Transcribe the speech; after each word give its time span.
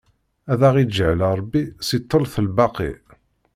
Ad 0.51 0.61
aɣ-iǧɛel 0.67 1.19
Ṛebbi 1.39 1.61
si 1.85 1.97
ttelt 1.99 2.33
lbaqi! 2.47 2.91